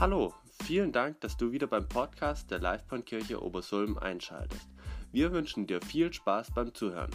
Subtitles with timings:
[0.00, 0.32] Hallo,
[0.62, 4.68] vielen Dank, dass du wieder beim Podcast der Livebahnkirche Obersulm einschaltest.
[5.10, 7.10] Wir wünschen dir viel Spaß beim Zuhören.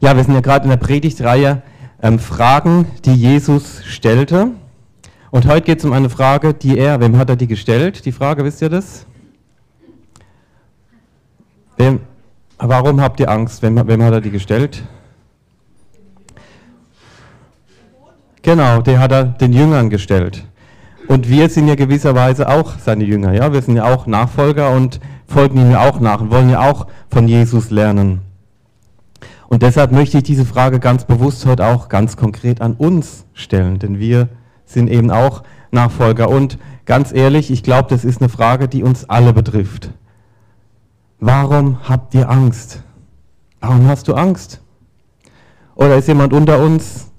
[0.00, 1.62] Ja, wir sind ja gerade in der Predigtreihe
[2.02, 4.50] ähm, Fragen, die Jesus stellte.
[5.30, 8.04] Und heute geht es um eine Frage, die er, wem hat er die gestellt?
[8.04, 9.06] Die Frage, wisst ihr das?
[11.76, 12.00] Wem,
[12.58, 13.62] warum habt ihr Angst?
[13.62, 14.82] Wem, wem hat er die gestellt?
[18.44, 20.44] Genau, der hat er den Jüngern gestellt.
[21.08, 23.54] Und wir sind ja gewisserweise auch seine Jünger, ja.
[23.54, 26.86] Wir sind ja auch Nachfolger und folgen ihm ja auch nach und wollen ja auch
[27.10, 28.20] von Jesus lernen.
[29.48, 33.78] Und deshalb möchte ich diese Frage ganz bewusst heute auch ganz konkret an uns stellen,
[33.78, 34.28] denn wir
[34.66, 36.28] sind eben auch Nachfolger.
[36.28, 39.90] Und ganz ehrlich, ich glaube, das ist eine Frage, die uns alle betrifft.
[41.18, 42.82] Warum habt ihr Angst?
[43.60, 44.60] Warum hast du Angst?
[45.76, 47.10] Oder ist jemand unter uns,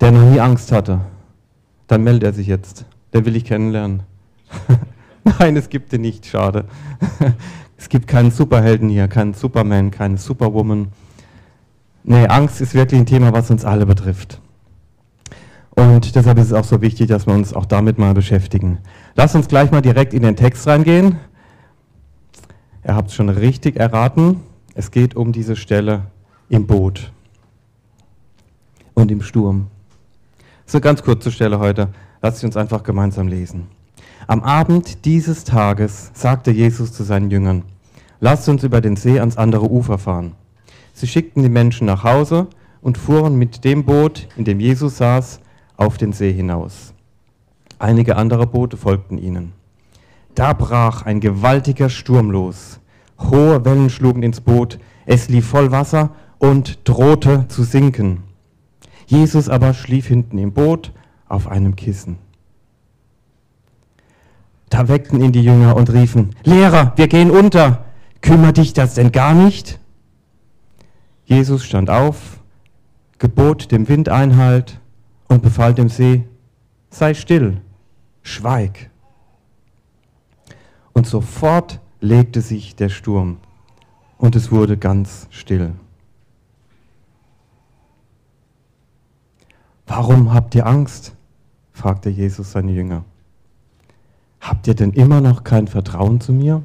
[0.00, 1.00] der noch nie Angst hatte,
[1.86, 2.84] dann meldet er sich jetzt.
[3.12, 4.02] Der will ich kennenlernen.
[5.38, 6.64] Nein, es gibt den nicht, schade.
[7.76, 10.88] es gibt keinen Superhelden hier, keinen Superman, keine Superwoman.
[12.04, 14.40] Nee, Angst ist wirklich ein Thema, was uns alle betrifft.
[15.70, 18.78] Und deshalb ist es auch so wichtig, dass wir uns auch damit mal beschäftigen.
[19.14, 21.16] Lass uns gleich mal direkt in den Text reingehen.
[22.86, 24.40] Ihr habt es schon richtig erraten.
[24.74, 26.04] Es geht um diese Stelle
[26.48, 27.12] im Boot
[28.94, 29.68] und im Sturm.
[30.72, 31.88] Eine ganz kurze Stelle heute.
[32.22, 33.66] Lasst uns einfach gemeinsam lesen.
[34.28, 37.64] Am Abend dieses Tages sagte Jesus zu seinen Jüngern,
[38.20, 40.36] lasst uns über den See ans andere Ufer fahren.
[40.92, 42.46] Sie schickten die Menschen nach Hause
[42.82, 45.40] und fuhren mit dem Boot, in dem Jesus saß,
[45.76, 46.94] auf den See hinaus.
[47.80, 49.52] Einige andere Boote folgten ihnen.
[50.36, 52.78] Da brach ein gewaltiger Sturm los.
[53.18, 58.29] Hohe Wellen schlugen ins Boot, es lief voll Wasser und drohte zu sinken.
[59.10, 60.92] Jesus aber schlief hinten im Boot
[61.28, 62.16] auf einem Kissen.
[64.68, 67.86] Da weckten ihn die Jünger und riefen, Lehrer, wir gehen unter.
[68.20, 69.80] Kümmert dich das denn gar nicht?
[71.24, 72.38] Jesus stand auf,
[73.18, 74.78] gebot dem Wind Einhalt
[75.26, 76.22] und befahl dem See,
[76.90, 77.60] sei still,
[78.22, 78.90] schweig.
[80.92, 83.38] Und sofort legte sich der Sturm
[84.18, 85.72] und es wurde ganz still.
[89.90, 91.16] Warum habt ihr Angst?
[91.72, 93.04] fragte Jesus seine Jünger.
[94.40, 96.62] Habt ihr denn immer noch kein Vertrauen zu mir?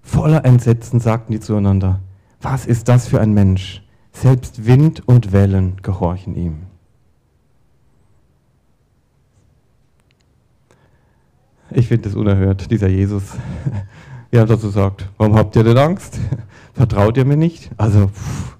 [0.00, 2.00] Voller Entsetzen sagten die zueinander,
[2.40, 3.82] was ist das für ein Mensch?
[4.12, 6.62] Selbst Wind und Wellen gehorchen ihm.
[11.70, 13.24] Ich finde es unerhört, dieser Jesus.
[14.34, 16.18] Hat er so gesagt, warum habt ihr denn Angst?
[16.72, 17.70] Vertraut ihr mir nicht?
[17.76, 18.55] Also, pff,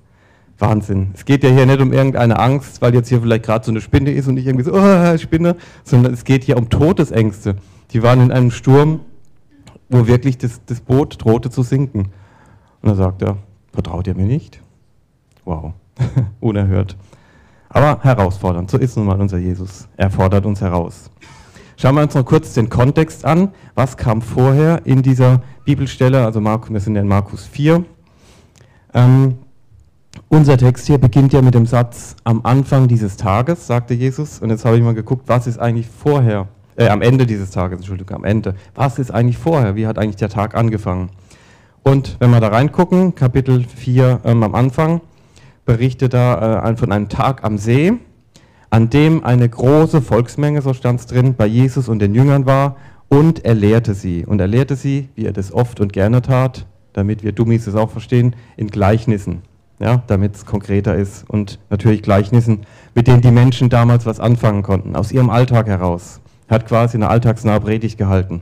[0.58, 1.10] Wahnsinn.
[1.14, 3.80] Es geht ja hier nicht um irgendeine Angst, weil jetzt hier vielleicht gerade so eine
[3.80, 7.56] Spinne ist und ich irgendwie so, oh, Spinne, sondern es geht hier um Todesängste.
[7.92, 9.00] Die waren in einem Sturm,
[9.88, 12.08] wo wirklich das, das Boot drohte zu sinken.
[12.82, 13.36] Und da sagt er,
[13.72, 14.60] vertraut ihr mir nicht?
[15.44, 15.74] Wow,
[16.40, 16.96] unerhört.
[17.68, 19.88] Aber herausfordernd, so ist nun mal unser Jesus.
[19.96, 21.10] Er fordert uns heraus.
[21.76, 23.50] Schauen wir uns noch kurz den Kontext an.
[23.74, 26.24] Was kam vorher in dieser Bibelstelle?
[26.24, 27.84] Also Markus, wir sind ja in Markus 4.
[28.94, 29.38] Ähm,
[30.28, 34.40] unser Text hier beginnt ja mit dem Satz, am Anfang dieses Tages, sagte Jesus.
[34.40, 37.78] Und jetzt habe ich mal geguckt, was ist eigentlich vorher, äh, am Ende dieses Tages,
[37.78, 38.54] Entschuldigung, am Ende.
[38.74, 39.76] Was ist eigentlich vorher?
[39.76, 41.10] Wie hat eigentlich der Tag angefangen?
[41.82, 45.00] Und wenn wir da reingucken, Kapitel 4 ähm, am Anfang,
[45.64, 47.92] berichtet da äh, von einem Tag am See,
[48.70, 52.76] an dem eine große Volksmenge, so stand es drin, bei Jesus und den Jüngern war
[53.08, 54.26] und er lehrte sie.
[54.26, 57.74] Und er lehrte sie, wie er das oft und gerne tat, damit wir Dummies es
[57.74, 59.42] auch verstehen, in Gleichnissen
[59.78, 62.60] ja, damit es konkreter ist und natürlich Gleichnissen,
[62.94, 66.20] mit denen die Menschen damals was anfangen konnten, aus ihrem Alltag heraus.
[66.48, 68.40] Er hat quasi eine alltagsnahe Predigt gehalten.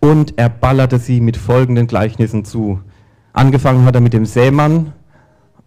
[0.00, 2.80] Und er ballerte sie mit folgenden Gleichnissen zu.
[3.32, 4.92] Angefangen hat er mit dem Sämann,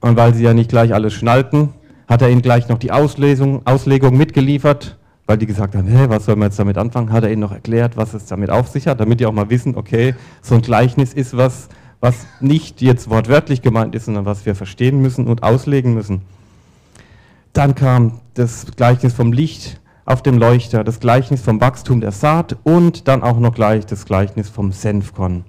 [0.02, 1.70] und weil sie ja nicht gleich alles schnallten,
[2.08, 6.26] hat er ihnen gleich noch die Auslesung, Auslegung mitgeliefert, weil die gesagt haben, hey, was
[6.26, 8.88] soll man jetzt damit anfangen, hat er ihnen noch erklärt, was es damit auf sich
[8.88, 11.70] hat, damit die auch mal wissen, okay, so ein Gleichnis ist was,
[12.06, 16.22] was nicht jetzt wortwörtlich gemeint ist, sondern was wir verstehen müssen und auslegen müssen.
[17.52, 22.58] Dann kam das Gleichnis vom Licht auf dem Leuchter, das Gleichnis vom Wachstum der Saat
[22.64, 25.46] und dann auch noch gleich das Gleichnis vom Senfkorn.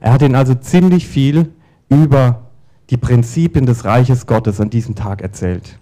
[0.00, 1.50] Er hat ihnen also ziemlich viel
[1.88, 2.42] über
[2.90, 5.76] die Prinzipien des Reiches Gottes an diesem Tag erzählt.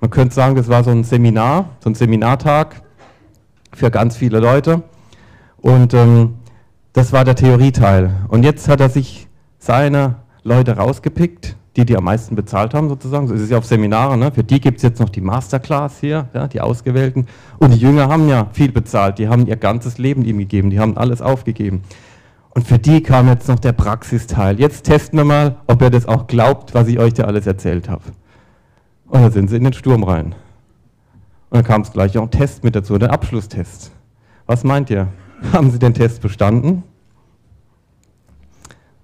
[0.00, 2.80] Man könnte sagen, das war so ein Seminar, so ein Seminartag
[3.74, 4.84] für ganz viele Leute.
[5.56, 6.34] Und ähm,
[6.92, 8.14] das war der Theorieteil.
[8.28, 9.26] Und jetzt hat er sich
[9.62, 13.28] seine Leute rausgepickt, die, die am meisten bezahlt haben, sozusagen.
[13.28, 14.18] So ist es ja auf Seminaren.
[14.18, 14.32] Ne?
[14.32, 17.26] Für die gibt es jetzt noch die Masterclass hier, ja, die Ausgewählten.
[17.58, 19.18] Und die Jünger haben ja viel bezahlt.
[19.18, 20.70] Die haben ihr ganzes Leben ihm gegeben.
[20.70, 21.82] Die haben alles aufgegeben.
[22.50, 24.58] Und für die kam jetzt noch der Praxisteil.
[24.58, 27.88] Jetzt testen wir mal, ob ihr das auch glaubt, was ich euch da alles erzählt
[27.88, 28.02] habe.
[29.06, 30.34] Und dann sind sie in den Sturm rein.
[31.50, 33.92] Und dann kam es gleich auch ein Test mit dazu, der Abschlusstest.
[34.46, 35.06] Was meint ihr?
[35.52, 36.82] Haben sie den Test bestanden?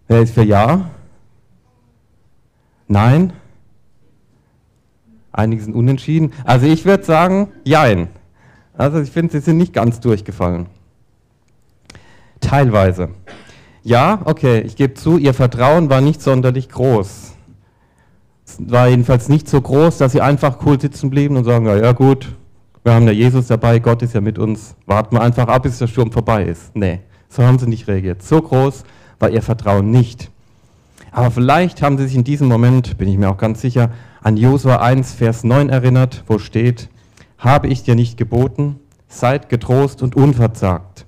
[0.09, 0.91] Wer ist für Ja?
[2.89, 3.35] Nein?
[5.31, 6.33] Einige sind unentschieden.
[6.45, 8.09] Also ich würde sagen, Jein.
[8.77, 10.67] Also ich finde, sie sind nicht ganz durchgefallen.
[12.41, 13.11] Teilweise.
[13.83, 17.35] Ja, okay, ich gebe zu, ihr Vertrauen war nicht sonderlich groß.
[18.47, 21.77] Es war jedenfalls nicht so groß, dass sie einfach cool sitzen blieben und sagen, ja,
[21.77, 22.35] ja gut,
[22.83, 25.79] wir haben ja Jesus dabei, Gott ist ja mit uns, warten wir einfach ab, bis
[25.79, 26.75] der Sturm vorbei ist.
[26.75, 28.23] Nee, so haben sie nicht reagiert.
[28.23, 28.85] So groß
[29.19, 30.31] war ihr Vertrauen nicht.
[31.11, 33.91] Aber vielleicht haben sie sich in diesem Moment, bin ich mir auch ganz sicher,
[34.23, 36.89] an Josua 1, Vers 9 erinnert, wo steht,
[37.39, 41.07] habe ich dir nicht geboten, seid getrost und unverzagt.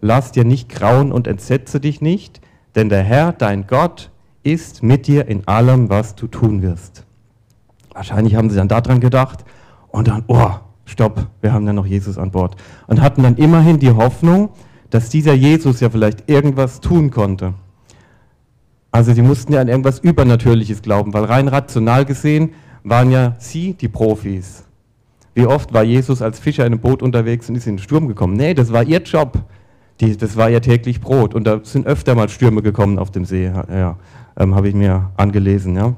[0.00, 2.40] Lass dir nicht grauen und entsetze dich nicht,
[2.74, 4.10] denn der Herr, dein Gott,
[4.42, 7.04] ist mit dir in allem, was du tun wirst.
[7.92, 9.44] Wahrscheinlich haben sie dann daran gedacht
[9.88, 10.52] und dann, oh,
[10.84, 12.56] stopp, wir haben ja noch Jesus an Bord.
[12.86, 14.50] Und hatten dann immerhin die Hoffnung,
[14.90, 17.54] dass dieser Jesus ja vielleicht irgendwas tun konnte.
[18.90, 22.50] Also sie mussten ja an irgendwas Übernatürliches glauben, weil rein rational gesehen
[22.84, 24.64] waren ja sie die Profis.
[25.34, 28.08] Wie oft war Jesus als Fischer in einem Boot unterwegs und ist in den Sturm
[28.08, 28.34] gekommen?
[28.34, 29.44] Nee, das war ihr Job.
[30.00, 31.34] Die, das war ihr täglich Brot.
[31.34, 33.98] Und da sind öfter mal Stürme gekommen auf dem See, ja,
[34.36, 35.76] ähm, habe ich mir angelesen.
[35.76, 35.94] Ja.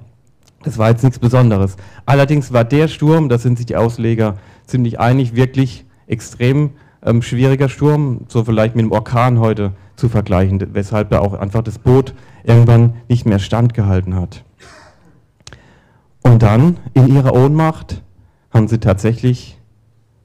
[0.62, 1.76] Das war jetzt nichts Besonderes.
[2.06, 6.70] Allerdings war der Sturm, da sind sich die Ausleger ziemlich einig, wirklich extrem
[7.04, 11.62] ähm, schwieriger Sturm, so vielleicht mit dem Orkan heute zu vergleichen, weshalb er auch einfach
[11.62, 12.14] das Boot
[12.44, 14.44] irgendwann nicht mehr standgehalten hat.
[16.22, 18.02] Und dann, in ihrer Ohnmacht,
[18.50, 19.58] haben sie tatsächlich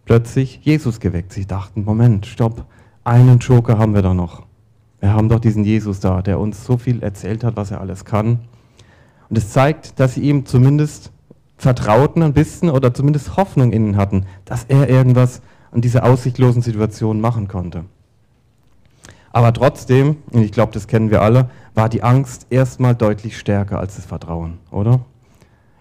[0.06, 1.33] plötzlich Jesus geweckt.
[1.33, 2.66] Sie dachten, Moment, stopp,
[3.04, 4.44] einen Joker haben wir da noch.
[5.00, 8.06] Wir haben doch diesen Jesus da, der uns so viel erzählt hat, was er alles
[8.06, 8.39] kann.
[9.30, 11.12] Und es zeigt, dass sie ihm zumindest
[11.57, 17.21] vertrauten ein bisschen oder zumindest Hoffnung innen hatten, dass er irgendwas an dieser aussichtlosen Situation
[17.21, 17.85] machen konnte.
[19.31, 23.79] Aber trotzdem, und ich glaube, das kennen wir alle, war die Angst erstmal deutlich stärker
[23.79, 25.01] als das Vertrauen, oder?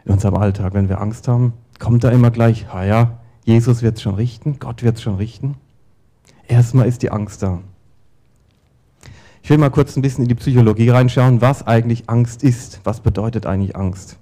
[0.05, 3.97] In unserem Alltag, wenn wir Angst haben, kommt da immer gleich, ah ja, Jesus wird
[3.97, 5.55] es schon richten, Gott wird es schon richten.
[6.49, 7.61] Erstmal ist die Angst da.
[9.45, 12.81] Ich will mal kurz ein bisschen in die Psychologie reinschauen, was eigentlich Angst ist.
[12.83, 14.19] Was bedeutet eigentlich Angst?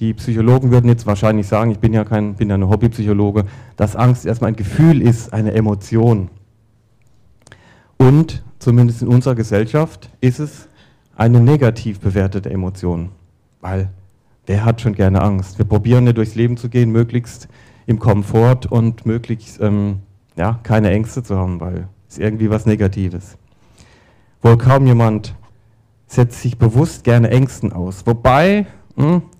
[0.00, 3.44] Die Psychologen würden jetzt wahrscheinlich sagen, ich bin ja kein, bin ja eine Hobbypsychologe,
[3.76, 6.28] dass Angst erstmal ein Gefühl ist, eine Emotion.
[7.96, 10.68] Und zumindest in unserer Gesellschaft ist es
[11.16, 13.10] eine negativ bewertete Emotion.
[13.60, 13.90] Weil
[14.46, 15.58] wer hat schon gerne Angst?
[15.58, 17.48] Wir probieren ja durchs Leben zu gehen, möglichst
[17.86, 20.00] im Komfort und möglichst ähm,
[20.36, 23.36] ja, keine Ängste zu haben, weil es irgendwie was Negatives.
[24.42, 25.34] Wohl kaum jemand
[26.06, 28.06] setzt sich bewusst gerne Ängsten aus.
[28.06, 28.66] Wobei,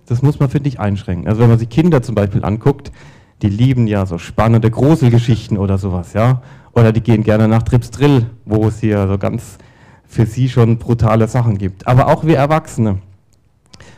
[0.05, 1.27] das muss man, finde ich, einschränken.
[1.27, 2.91] Also wenn man sich Kinder zum Beispiel anguckt,
[3.41, 6.41] die lieben ja so spannende Gruselgeschichten oder sowas, ja.
[6.73, 9.57] Oder die gehen gerne nach Trips Drill, wo es hier so ganz
[10.05, 11.87] für sie schon brutale Sachen gibt.
[11.87, 12.99] Aber auch wir Erwachsene.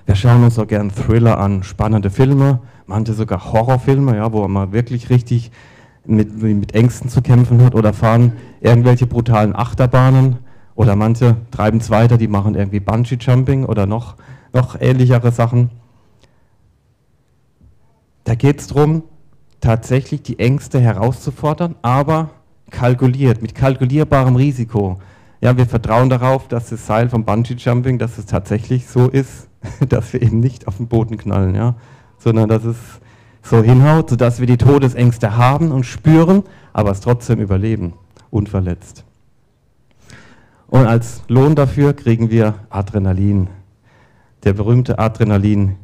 [0.06, 4.74] Wir schauen uns so gern Thriller an, spannende Filme, manche sogar Horrorfilme, ja, wo man
[4.74, 5.52] wirklich richtig
[6.06, 10.38] mit, mit Ängsten zu kämpfen hat oder fahren irgendwelche brutalen Achterbahnen
[10.76, 14.16] oder manche treiben es weiter, die machen irgendwie Bungee-Jumping oder noch,
[14.54, 15.70] noch ähnlichere Sachen.
[18.24, 19.04] Da geht es darum,
[19.60, 22.30] tatsächlich die Ängste herauszufordern, aber
[22.70, 25.00] kalkuliert, mit kalkulierbarem Risiko.
[25.42, 29.48] Ja, wir vertrauen darauf, dass das Seil vom Bungee Jumping, dass es tatsächlich so ist,
[29.90, 31.76] dass wir eben nicht auf den Boden knallen, ja,
[32.18, 32.78] sondern dass es
[33.44, 36.44] so hinhaut, sodass wir die Todesängste haben und spüren,
[36.74, 37.94] aber es trotzdem überleben,
[38.30, 39.04] unverletzt.
[40.68, 43.50] Und als Lohn dafür kriegen wir Adrenalin.
[44.44, 45.76] Der berühmte Adrenalin,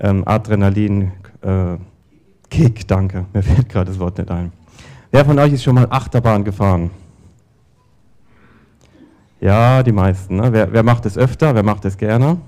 [0.00, 1.12] ähm, Adrenalin,
[1.42, 1.76] äh,
[2.50, 4.52] Kick, danke, mir fällt gerade das Wort nicht ein.
[5.10, 6.90] Wer von euch ist schon mal Achterbahn gefahren?
[9.40, 10.36] Ja, die meisten.
[10.36, 10.52] Ne?
[10.52, 11.54] Wer, wer macht es öfter?
[11.54, 12.38] Wer macht es gerne?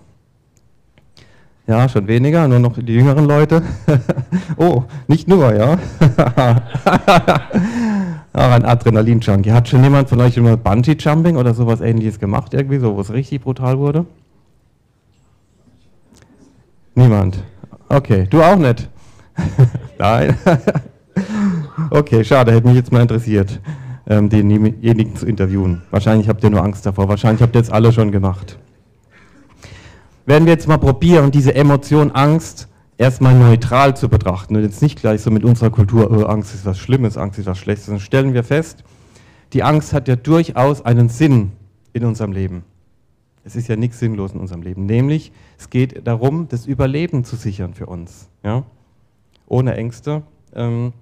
[1.67, 3.63] Ja, schon weniger, nur noch die jüngeren Leute.
[4.57, 5.73] oh, nicht nur, ja.
[8.33, 9.53] Auch ein Adrenalin-Junkie.
[9.53, 13.01] Hat schon jemand von euch schon mal Bungee-Jumping oder sowas ähnliches gemacht, irgendwie, so, wo
[13.01, 14.05] es richtig brutal wurde?
[16.95, 17.43] Niemand.
[17.89, 18.89] Okay, du auch nicht?
[19.99, 20.39] Nein.
[21.91, 23.61] Okay, schade, hätte mich jetzt mal interessiert,
[24.07, 25.83] ähm, denjenigen zu interviewen.
[25.91, 28.59] Wahrscheinlich habt ihr nur Angst davor, wahrscheinlich habt ihr jetzt alle schon gemacht.
[30.27, 35.01] werden wir jetzt mal probieren, diese Emotion Angst erstmal neutral zu betrachten und jetzt nicht
[35.01, 38.01] gleich so mit unserer Kultur, oh, Angst ist was Schlimmes, Angst ist was Schlechtes, dann
[38.01, 38.85] stellen wir fest,
[39.53, 41.53] die Angst hat ja durchaus einen Sinn
[41.93, 42.65] in unserem Leben.
[43.45, 44.87] Es ist ja nichts sinnlos in unserem Leben.
[44.87, 48.29] Nämlich, es geht darum, das Überleben zu sichern für uns.
[48.43, 48.65] Ja?
[49.47, 50.23] Ohne Ängste.
[50.55, 50.95] Ähm,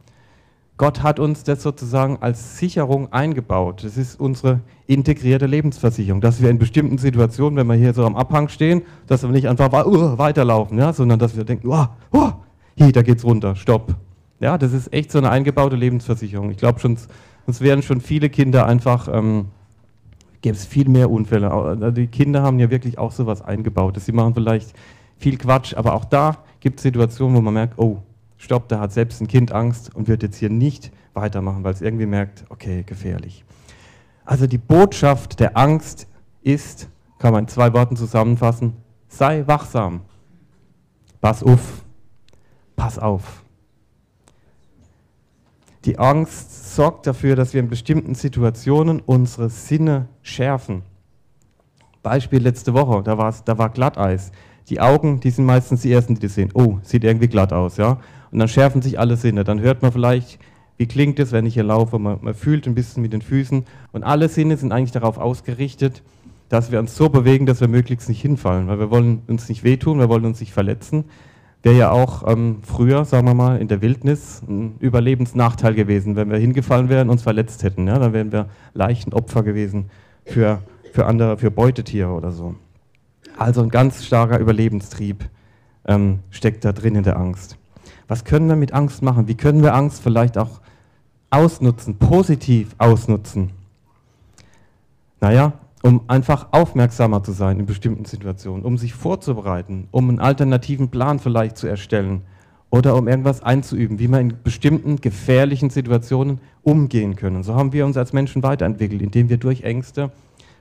[0.76, 3.84] Gott hat uns das sozusagen als Sicherung eingebaut.
[3.84, 8.16] Das ist unsere integrierte Lebensversicherung, dass wir in bestimmten Situationen, wenn wir hier so am
[8.16, 12.32] Abhang stehen, dass wir nicht einfach uh, weiterlaufen, ja, sondern dass wir denken, oh, oh,
[12.74, 13.94] hier, da geht's runter, stopp.
[14.40, 16.50] Ja, das ist echt so eine eingebaute Lebensversicherung.
[16.50, 16.98] Ich glaube schon,
[17.46, 19.46] sonst wären schon viele Kinder einfach ähm,
[20.42, 21.50] gäbe es viel mehr Unfälle.
[21.50, 23.98] Also die Kinder haben ja wirklich auch sowas eingebaut.
[23.98, 24.74] Sie machen vielleicht
[25.16, 28.02] viel Quatsch, aber auch da gibt es Situationen, wo man merkt, oh,
[28.36, 31.80] stopp, da hat selbst ein Kind Angst und wird jetzt hier nicht weitermachen, weil es
[31.80, 33.44] irgendwie merkt, okay, gefährlich.
[34.24, 36.06] Also die Botschaft der Angst
[36.42, 38.74] ist, kann man in zwei Worten zusammenfassen,
[39.08, 40.02] sei wachsam.
[41.20, 41.84] Pass auf.
[42.74, 43.41] Pass auf.
[45.84, 50.82] Die Angst sorgt dafür, dass wir in bestimmten Situationen unsere Sinne schärfen.
[52.04, 54.30] Beispiel letzte Woche, da, da war Glatteis.
[54.68, 56.50] Die Augen, die sind meistens die ersten, die das sehen.
[56.54, 57.98] Oh, sieht irgendwie glatt aus, ja.
[58.30, 59.42] Und dann schärfen sich alle Sinne.
[59.42, 60.38] Dann hört man vielleicht,
[60.76, 61.98] wie klingt es, wenn ich hier laufe.
[61.98, 63.64] Man, man fühlt ein bisschen mit den Füßen.
[63.90, 66.02] Und alle Sinne sind eigentlich darauf ausgerichtet,
[66.48, 68.68] dass wir uns so bewegen, dass wir möglichst nicht hinfallen.
[68.68, 71.04] Weil wir wollen uns nicht wehtun, wir wollen uns nicht verletzen
[71.62, 76.30] wäre ja auch ähm, früher, sagen wir mal, in der Wildnis ein Überlebensnachteil gewesen, wenn
[76.30, 77.86] wir hingefallen wären und uns verletzt hätten.
[77.86, 77.98] Ja?
[77.98, 79.90] Dann wären wir leichten Opfer gewesen
[80.24, 80.60] für,
[80.92, 82.56] für andere, für Beutetiere oder so.
[83.38, 85.28] Also ein ganz starker Überlebenstrieb
[85.86, 87.56] ähm, steckt da drin in der Angst.
[88.08, 89.28] Was können wir mit Angst machen?
[89.28, 90.60] Wie können wir Angst vielleicht auch
[91.30, 93.50] ausnutzen, positiv ausnutzen?
[95.20, 95.52] Naja,
[95.82, 101.18] um einfach aufmerksamer zu sein in bestimmten Situationen, um sich vorzubereiten, um einen alternativen Plan
[101.18, 102.22] vielleicht zu erstellen
[102.70, 107.42] oder um irgendwas einzuüben, wie wir in bestimmten gefährlichen Situationen umgehen können.
[107.42, 110.10] So haben wir uns als Menschen weiterentwickelt, indem wir durch Ängste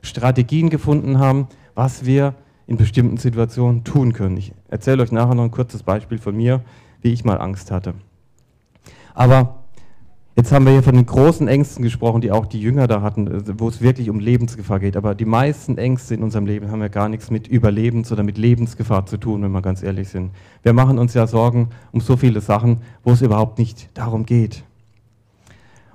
[0.01, 2.33] Strategien gefunden haben, was wir
[2.65, 4.37] in bestimmten Situationen tun können.
[4.37, 6.61] Ich erzähle euch nachher noch ein kurzes Beispiel von mir,
[7.01, 7.93] wie ich mal Angst hatte.
[9.13, 9.60] Aber
[10.33, 13.27] Jetzt haben wir hier von den großen Ängsten gesprochen, die auch die Jünger da hatten,
[13.27, 14.95] äh, wo es wirklich um Lebensgefahr geht.
[14.95, 18.37] Aber die meisten Ängste in unserem Leben haben ja gar nichts mit Überlebens- oder mit
[18.37, 20.31] Lebensgefahr zu tun, wenn wir ganz ehrlich sind.
[20.63, 24.63] Wir machen uns ja Sorgen um so viele Sachen, wo es überhaupt nicht darum geht.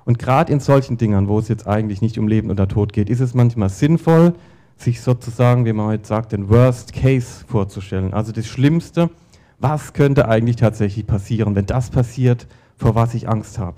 [0.05, 3.09] Und gerade in solchen Dingern, wo es jetzt eigentlich nicht um Leben oder Tod geht,
[3.09, 4.35] ist es manchmal sinnvoll,
[4.77, 8.13] sich sozusagen, wie man heute sagt, den Worst Case vorzustellen.
[8.13, 9.09] Also das Schlimmste,
[9.59, 12.45] was könnte eigentlich tatsächlich passieren, wenn das passiert,
[12.77, 13.77] vor was ich Angst habe.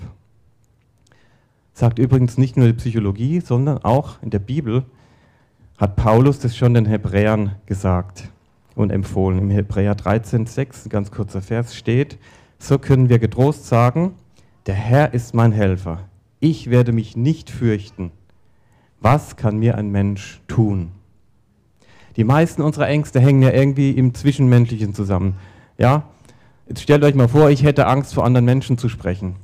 [1.80, 4.84] Sagt übrigens nicht nur die Psychologie, sondern auch in der Bibel
[5.78, 8.28] hat Paulus das schon den Hebräern gesagt
[8.74, 9.38] und empfohlen.
[9.38, 12.18] Im Hebräer 13,6, ein ganz kurzer Vers, steht:
[12.58, 14.12] So können wir getrost sagen,
[14.66, 16.00] der Herr ist mein Helfer.
[16.38, 18.10] Ich werde mich nicht fürchten.
[19.00, 20.90] Was kann mir ein Mensch tun?
[22.16, 25.36] Die meisten unserer Ängste hängen ja irgendwie im Zwischenmenschlichen zusammen.
[25.78, 26.02] Ja?
[26.68, 29.36] Jetzt stellt euch mal vor, ich hätte Angst, vor anderen Menschen zu sprechen.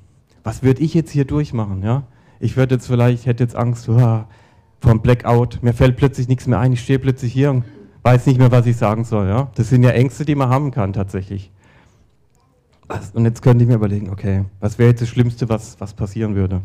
[0.45, 1.83] Was würde ich jetzt hier durchmachen?
[1.83, 2.03] Ja?
[2.41, 4.25] Ich würde jetzt vielleicht, hätte jetzt Angst oh,
[4.85, 7.65] einem Blackout, mir fällt plötzlich nichts mehr ein, ich stehe plötzlich hier und
[8.03, 9.29] weiß nicht mehr, was ich sagen soll.
[9.29, 9.51] Ja?
[9.57, 11.51] Das sind ja Ängste, die man haben kann tatsächlich.
[13.15, 16.37] Und jetzt könnte ich mir überlegen, okay, was wäre jetzt das Schlimmste, was, was passieren
[16.37, 16.63] würde?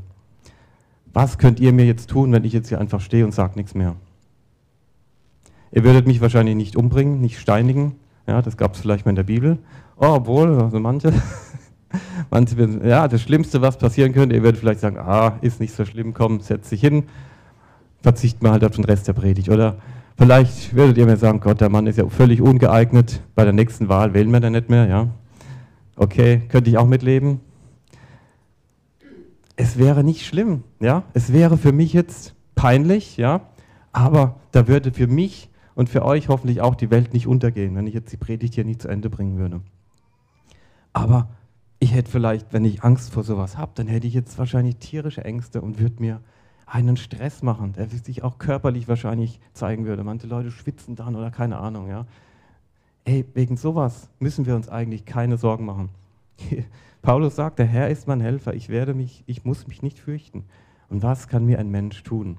[1.13, 3.73] Was könnt ihr mir jetzt tun, wenn ich jetzt hier einfach stehe und sage nichts
[3.73, 3.95] mehr?
[5.71, 7.95] Ihr würdet mich wahrscheinlich nicht umbringen, nicht steinigen.
[8.27, 9.57] Ja, das gab es vielleicht mal in der Bibel.
[9.97, 11.11] Oh, obwohl, also manche.
[12.29, 15.85] Manche, ja, das Schlimmste, was passieren könnte, ihr werdet vielleicht sagen, ah, ist nicht so
[15.85, 17.03] schlimm, komm, setz dich hin,
[18.01, 19.49] verzichten wir halt auf den Rest der Predigt.
[19.49, 19.77] Oder
[20.17, 23.89] vielleicht würdet ihr mir sagen, Gott, der Mann ist ja völlig ungeeignet, bei der nächsten
[23.89, 25.07] Wahl wählen wir dann nicht mehr, ja.
[25.95, 27.41] Okay, könnte ich auch mitleben.
[29.55, 31.03] Es wäre nicht schlimm, ja.
[31.13, 33.41] Es wäre für mich jetzt peinlich, ja.
[33.91, 37.87] Aber da würde für mich und für euch hoffentlich auch die Welt nicht untergehen, wenn
[37.87, 39.61] ich jetzt die Predigt hier nicht zu Ende bringen würde.
[40.93, 41.29] Aber
[41.81, 45.25] ich hätte vielleicht, wenn ich Angst vor sowas habe, dann hätte ich jetzt wahrscheinlich tierische
[45.25, 46.21] Ängste und würde mir
[46.67, 50.03] einen Stress machen, der sich auch körperlich wahrscheinlich zeigen würde.
[50.03, 52.05] Manche Leute schwitzen dann oder keine Ahnung, ja.
[53.03, 55.89] Ey, wegen sowas müssen wir uns eigentlich keine Sorgen machen.
[57.01, 60.45] Paulus sagt, der Herr ist mein Helfer, ich werde mich, ich muss mich nicht fürchten.
[60.87, 62.37] Und was kann mir ein Mensch tun?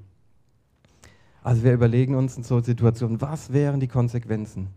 [1.43, 4.69] Also wir überlegen uns in so Situationen, was wären die Konsequenzen?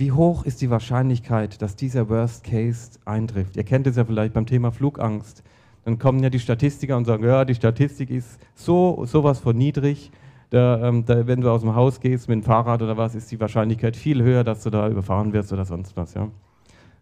[0.00, 3.58] Wie hoch ist die Wahrscheinlichkeit, dass dieser Worst Case eintrifft?
[3.58, 5.42] Ihr kennt es ja vielleicht beim Thema Flugangst.
[5.84, 10.10] Dann kommen ja die Statistiker und sagen, ja, die Statistik ist so sowas von niedrig,
[10.48, 13.30] da, ähm, da, wenn du aus dem Haus gehst mit dem Fahrrad oder was, ist
[13.30, 16.14] die Wahrscheinlichkeit viel höher, dass du da überfahren wirst oder sonst was.
[16.14, 16.28] Ja,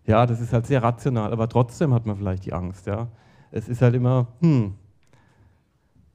[0.05, 2.89] ja das ist halt sehr rational, aber trotzdem hat man vielleicht die Angst.
[2.89, 3.07] Ja,
[3.53, 4.75] es ist halt immer hm,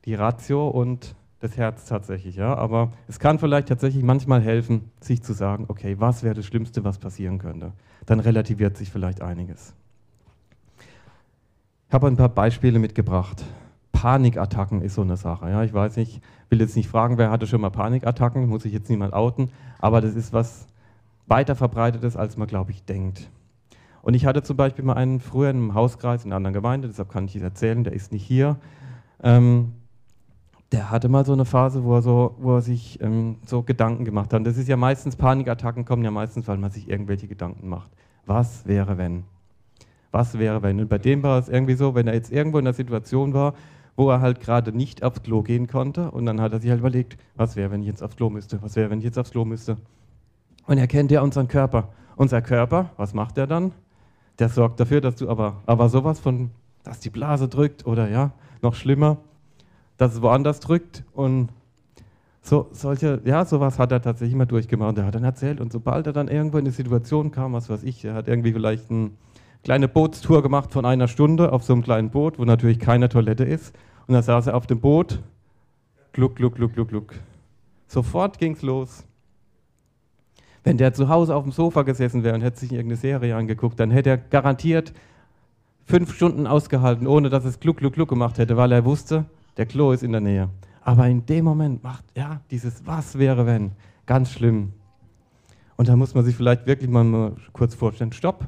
[0.03, 2.37] die Ratio und das Herz tatsächlich.
[2.37, 6.45] Ja, aber es kann vielleicht tatsächlich manchmal helfen, sich zu sagen, okay, was wäre das
[6.45, 7.73] Schlimmste, was passieren könnte?
[8.05, 9.73] Dann relativiert sich vielleicht einiges.
[11.87, 13.43] Ich habe ein paar Beispiele mitgebracht.
[13.91, 15.49] Panikattacken ist so eine Sache.
[15.49, 18.73] Ja, ich weiß nicht, will jetzt nicht fragen, wer hatte schon mal Panikattacken, muss ich
[18.73, 20.67] jetzt niemand outen, aber das ist was
[21.27, 23.29] weiter verbreitetes, als man, glaube ich, denkt.
[24.01, 26.87] Und ich hatte zum Beispiel mal einen früher in einem Hauskreis in einer anderen Gemeinde,
[26.87, 28.57] deshalb kann ich es erzählen, der ist nicht hier.
[29.21, 29.73] Ähm,
[30.73, 34.05] der hatte mal so eine Phase, wo er, so, wo er sich ähm, so Gedanken
[34.05, 34.45] gemacht hat.
[34.45, 37.89] Das ist ja meistens, Panikattacken kommen ja meistens, weil man sich irgendwelche Gedanken macht.
[38.25, 39.23] Was wäre, wenn?
[40.11, 40.79] Was wäre, wenn?
[40.79, 43.53] Und bei dem war es irgendwie so, wenn er jetzt irgendwo in einer Situation war,
[43.95, 46.09] wo er halt gerade nicht aufs Klo gehen konnte.
[46.09, 48.59] Und dann hat er sich halt überlegt, was wäre, wenn ich jetzt aufs Klo müsste?
[48.63, 49.77] Was wäre, wenn ich jetzt aufs Klo müsste?
[50.65, 51.89] Und er kennt ja unseren Körper.
[52.15, 53.73] Unser Körper, was macht er dann?
[54.39, 56.49] Der sorgt dafür, dass du aber, aber sowas von,
[56.83, 58.31] dass die Blase drückt oder ja,
[58.63, 59.17] noch schlimmer,
[59.97, 61.03] dass es woanders drückt.
[61.13, 61.49] Und
[62.41, 64.97] so, solche, ja, sowas hat er tatsächlich immer durchgemacht.
[64.97, 65.61] Er hat dann erzählt.
[65.61, 68.53] Und sobald er dann irgendwo in eine Situation kam, was weiß ich, er hat irgendwie
[68.53, 69.17] vielleicht ein
[69.63, 73.45] kleine Bootstour gemacht von einer Stunde auf so einem kleinen Boot, wo natürlich keine Toilette
[73.45, 73.73] ist.
[74.07, 75.21] Und da saß er auf dem Boot,
[76.11, 77.13] gluck, gluck, gluck, gluck, gluck.
[77.87, 79.05] Sofort ging's los.
[80.63, 83.79] Wenn der zu Hause auf dem Sofa gesessen wäre und hätte sich irgendeine Serie angeguckt,
[83.79, 84.93] dann hätte er garantiert
[85.85, 89.25] fünf Stunden ausgehalten, ohne dass es gluck, gluck, gluck gemacht hätte, weil er wusste,
[89.57, 90.49] der Klo ist in der Nähe.
[90.81, 93.71] Aber in dem Moment macht, ja, dieses Was wäre wenn,
[94.05, 94.73] ganz schlimm.
[95.77, 98.47] Und da muss man sich vielleicht wirklich mal kurz vorstellen, stopp,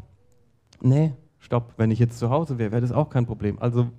[0.81, 3.57] nee, stopp, wenn ich jetzt zu Hause wäre, wäre das auch kein Problem.
[3.59, 3.89] Also,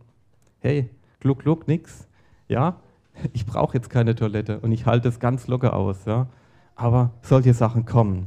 [0.60, 2.06] hey, gluck, gluck, nix.
[2.48, 2.80] Ja,
[3.32, 6.04] ich brauche jetzt keine Toilette und ich halte es ganz locker aus.
[6.04, 6.28] Ja?
[6.74, 8.26] Aber solche Sachen kommen.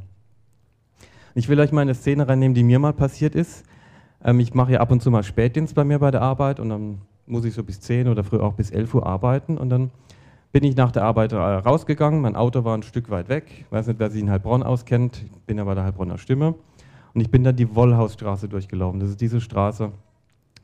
[1.36, 3.64] Ich will euch mal eine Szene reinnehmen, die mir mal passiert ist.
[4.24, 6.70] Ähm, ich mache ja ab und zu mal Spätdienst bei mir bei der Arbeit und
[6.70, 9.92] dann muss ich so bis 10 oder früher auch bis 11 Uhr arbeiten und dann
[10.52, 12.22] bin ich nach der Arbeit äh, rausgegangen.
[12.22, 13.46] Mein Auto war ein Stück weit weg.
[13.60, 15.24] Ich weiß nicht, wer sich in Heilbronn auskennt.
[15.24, 16.56] Ich bin ja bei der Heilbronner Stimme.
[17.14, 19.00] Und ich bin dann die Wollhausstraße durchgelaufen.
[19.00, 19.92] Das ist diese Straße,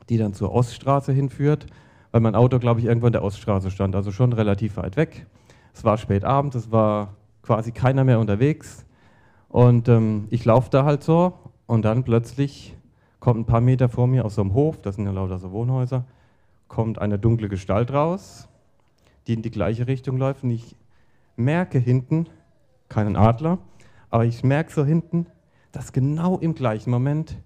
[0.08, 1.66] die dann zur Oststraße hinführt,
[2.10, 5.26] weil mein Auto, glaube ich, irgendwo in der Oststraße stand, also schon relativ weit weg.
[5.72, 8.84] Es war spät abends, es war quasi keiner mehr unterwegs.
[9.48, 11.34] Und ähm, ich laufe da halt so
[11.66, 12.76] und dann plötzlich
[13.20, 15.50] kommt ein paar Meter vor mir aus so einem Hof, das sind ja lauter so
[15.52, 16.04] Wohnhäuser,
[16.68, 18.48] kommt eine dunkle Gestalt raus,
[19.26, 20.44] die in die gleiche Richtung läuft.
[20.44, 20.76] Und ich
[21.36, 22.28] merke hinten
[22.88, 23.58] keinen Adler,
[24.10, 25.26] aber ich merke so hinten,
[25.72, 27.36] dass genau im gleichen Moment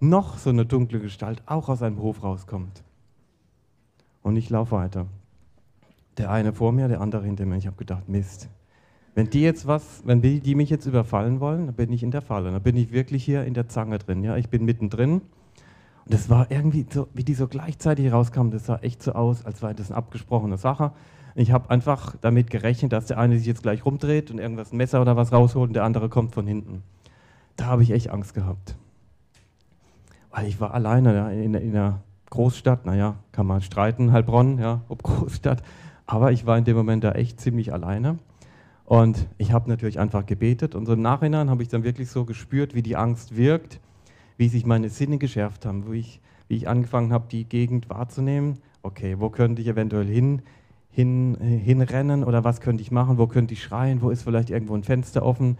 [0.00, 2.82] noch so eine dunkle Gestalt auch aus einem Hof rauskommt.
[4.22, 5.06] Und ich laufe weiter.
[6.18, 7.56] Der eine vor mir, der andere hinter mir.
[7.56, 8.48] Ich habe gedacht, Mist.
[9.14, 12.22] Wenn die jetzt was, wenn die, mich jetzt überfallen wollen, dann bin ich in der
[12.22, 12.50] Falle.
[12.50, 14.22] Dann bin ich wirklich hier in der Zange drin.
[14.22, 15.22] Ja, ich bin mittendrin.
[16.06, 19.44] Und das war irgendwie so, wie die so gleichzeitig rauskamen, das sah echt so aus,
[19.44, 20.92] als wäre das eine abgesprochene Sache.
[21.34, 24.78] Ich habe einfach damit gerechnet, dass der eine sich jetzt gleich rumdreht und irgendwas ein
[24.78, 26.82] Messer oder was rausholt und der andere kommt von hinten
[27.56, 28.76] da habe ich echt Angst gehabt.
[30.30, 34.82] Weil ich war alleine ja, in, in einer Großstadt, naja, kann man streiten, Heilbronn, ja,
[34.88, 35.62] ob Großstadt,
[36.06, 38.18] aber ich war in dem Moment da echt ziemlich alleine.
[38.84, 42.24] Und ich habe natürlich einfach gebetet und so im Nachhinein habe ich dann wirklich so
[42.24, 43.80] gespürt, wie die Angst wirkt,
[44.36, 48.58] wie sich meine Sinne geschärft haben, wie ich, wie ich angefangen habe, die Gegend wahrzunehmen.
[48.82, 50.42] Okay, wo könnte ich eventuell hin,
[50.90, 54.74] hin, hinrennen oder was könnte ich machen, wo könnte ich schreien, wo ist vielleicht irgendwo
[54.74, 55.58] ein Fenster offen,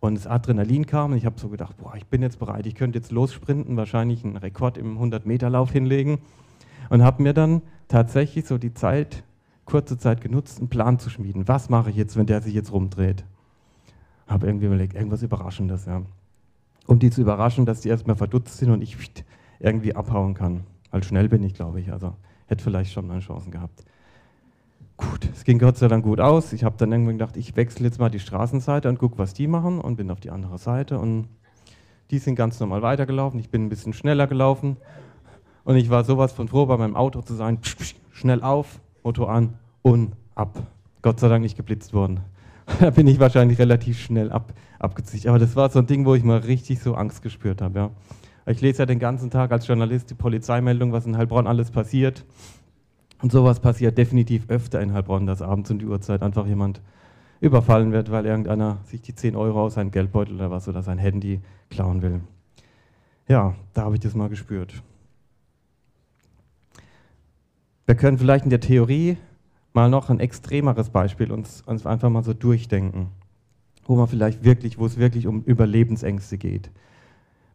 [0.00, 2.74] und das Adrenalin kam und ich habe so gedacht, boah, ich bin jetzt bereit, ich
[2.74, 6.18] könnte jetzt lossprinten, wahrscheinlich einen Rekord im 100-Meter-Lauf hinlegen.
[6.88, 9.24] Und habe mir dann tatsächlich so die Zeit,
[9.64, 11.48] kurze Zeit genutzt, einen Plan zu schmieden.
[11.48, 13.24] Was mache ich jetzt, wenn der sich jetzt rumdreht?
[14.26, 16.02] Habe irgendwie überlegt, irgendwas Überraschendes, ja.
[16.88, 18.96] Um die zu überraschen, dass die erstmal verdutzt sind und ich
[19.60, 20.64] irgendwie abhauen kann.
[20.90, 21.92] Weil schnell bin ich, glaube ich.
[21.92, 22.14] Also
[22.46, 23.84] hätte vielleicht schon meine Chancen gehabt.
[24.96, 26.52] Gut, es ging Gott sei Dank gut aus.
[26.54, 29.46] Ich habe dann irgendwann gedacht, ich wechsle jetzt mal die Straßenseite und gucke, was die
[29.46, 30.98] machen und bin auf die andere Seite.
[30.98, 31.28] Und
[32.10, 33.38] die sind ganz normal weitergelaufen.
[33.38, 34.78] Ich bin ein bisschen schneller gelaufen.
[35.64, 37.58] Und ich war sowas von froh, bei meinem Auto zu sein.
[38.12, 40.66] Schnell auf, Motor an und ab.
[41.02, 42.20] Gott sei Dank nicht geblitzt worden.
[42.80, 45.26] da bin ich wahrscheinlich relativ schnell ab, abgezicht.
[45.26, 47.78] Aber das war so ein Ding, wo ich mal richtig so Angst gespürt habe.
[47.78, 47.90] Ja.
[48.46, 52.24] Ich lese ja den ganzen Tag als Journalist die Polizeimeldung, was in Heilbronn alles passiert.
[53.20, 56.80] Und sowas passiert definitiv öfter in Heilbronn, dass abends um die Uhrzeit einfach jemand
[57.40, 60.98] überfallen wird, weil irgendeiner sich die 10 Euro aus seinem Geldbeutel oder was oder sein
[60.98, 62.20] Handy klauen will.
[63.28, 64.82] Ja, da habe ich das mal gespürt.
[67.86, 69.16] Wir können vielleicht in der Theorie
[69.72, 73.08] mal noch ein extremeres Beispiel uns, uns einfach mal so durchdenken,
[73.84, 76.70] wo man vielleicht wirklich, wo es wirklich um Überlebensängste geht.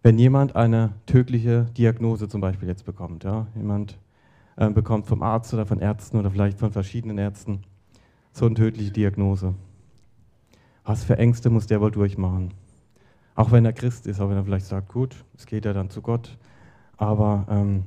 [0.01, 3.97] Wenn jemand eine tödliche Diagnose zum Beispiel jetzt bekommt, ja, jemand
[4.57, 7.61] äh, bekommt vom Arzt oder von Ärzten oder vielleicht von verschiedenen Ärzten
[8.33, 9.53] so eine tödliche Diagnose.
[10.83, 12.53] Was für Ängste muss der wohl durchmachen?
[13.35, 15.89] Auch wenn er Christ ist, auch wenn er vielleicht sagt, gut, es geht ja dann
[15.89, 16.37] zu Gott,
[16.97, 17.83] aber ähm,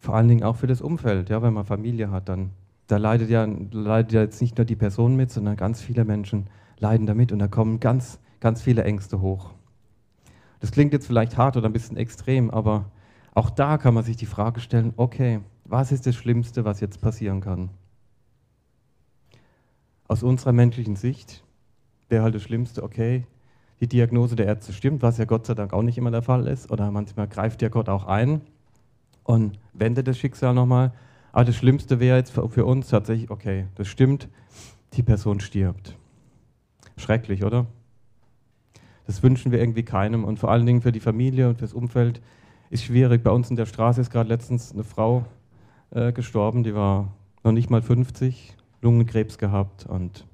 [0.00, 2.50] vor allen Dingen auch für das Umfeld, ja, wenn man Familie hat, dann
[2.86, 6.48] da leidet ja, leidet ja jetzt nicht nur die Person mit, sondern ganz viele Menschen
[6.78, 9.50] leiden damit und da kommen ganz, ganz viele Ängste hoch.
[10.58, 12.86] Das klingt jetzt vielleicht hart oder ein bisschen extrem, aber
[13.34, 17.00] auch da kann man sich die Frage stellen, okay, was ist das Schlimmste, was jetzt
[17.00, 17.68] passieren kann?
[20.08, 21.44] Aus unserer menschlichen Sicht
[22.08, 23.26] wäre halt das Schlimmste, okay,
[23.80, 26.46] die Diagnose der Ärzte stimmt, was ja Gott sei Dank auch nicht immer der Fall
[26.48, 28.40] ist, oder manchmal greift ja Gott auch ein
[29.30, 30.92] und wendet das Schicksal nochmal.
[31.32, 34.28] Aber das Schlimmste wäre jetzt für uns tatsächlich, okay, das stimmt,
[34.94, 35.96] die Person stirbt.
[36.96, 37.66] Schrecklich, oder?
[39.06, 42.20] Das wünschen wir irgendwie keinem und vor allen Dingen für die Familie und fürs Umfeld
[42.70, 43.22] ist schwierig.
[43.22, 45.24] Bei uns in der Straße ist gerade letztens eine Frau
[45.90, 47.12] äh, gestorben, die war
[47.44, 50.26] noch nicht mal 50, Lungenkrebs gehabt und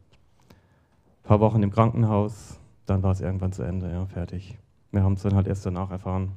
[0.48, 4.59] ein paar Wochen im Krankenhaus, dann war es irgendwann zu Ende, ja, fertig.
[4.90, 6.32] Wir haben es dann halt erst danach erfahren.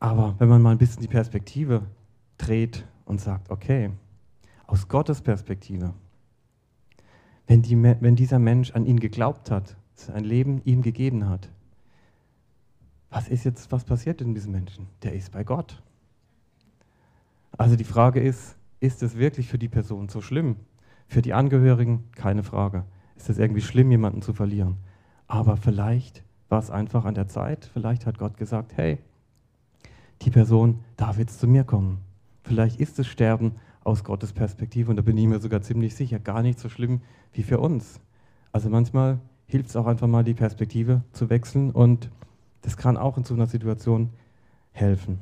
[0.00, 1.82] Aber wenn man mal ein bisschen die Perspektive
[2.38, 3.90] dreht und sagt, okay,
[4.66, 5.94] aus Gottes Perspektive,
[7.46, 11.48] wenn, die, wenn dieser Mensch an ihn geglaubt hat, sein Leben ihm gegeben hat,
[13.10, 14.88] was ist jetzt, was passiert in diesem Menschen?
[15.02, 15.80] Der ist bei Gott.
[17.56, 20.56] Also die Frage ist, ist es wirklich für die Person so schlimm?
[21.06, 22.84] Für die Angehörigen keine Frage.
[23.16, 24.78] Ist es irgendwie schlimm, jemanden zu verlieren?
[25.28, 27.70] Aber vielleicht war es einfach an der Zeit.
[27.72, 28.98] Vielleicht hat Gott gesagt, hey,
[30.24, 31.98] die Person darf jetzt zu mir kommen.
[32.42, 33.52] Vielleicht ist das Sterben
[33.84, 37.02] aus Gottes Perspektive, und da bin ich mir sogar ziemlich sicher, gar nicht so schlimm
[37.32, 38.00] wie für uns.
[38.52, 42.10] Also manchmal hilft es auch einfach mal, die Perspektive zu wechseln und
[42.62, 44.10] das kann auch in so einer Situation
[44.72, 45.20] helfen.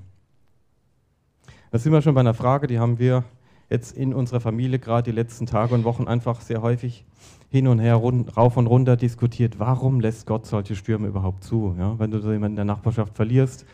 [1.73, 3.25] Da sind wir schon bei einer Frage, die haben wir
[3.69, 7.05] jetzt in unserer Familie gerade die letzten Tage und Wochen einfach sehr häufig
[7.49, 9.59] hin und her, rauf und runter diskutiert.
[9.59, 11.75] Warum lässt Gott solche Stürme überhaupt zu?
[11.79, 13.67] Ja, wenn du jemanden in der Nachbarschaft verlierst